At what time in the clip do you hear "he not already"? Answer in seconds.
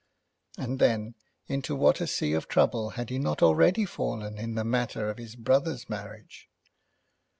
3.11-3.85